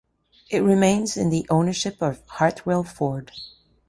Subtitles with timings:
[0.49, 3.31] It remains in the ownership of Hartwell Ford.